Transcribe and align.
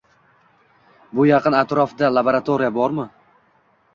Bu 1.19 1.25
yaqin 1.31 1.57
atrofda 1.59 2.11
laborotoriya 2.15 2.73
bormi? 2.81 3.05